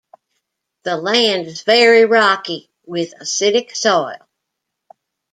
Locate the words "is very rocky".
1.45-2.71